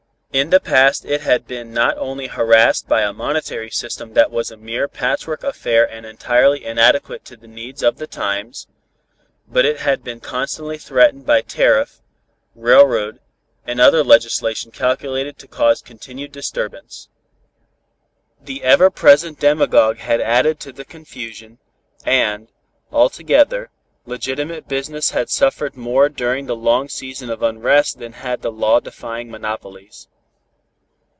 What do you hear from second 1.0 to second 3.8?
it had been not only harassed by a monetary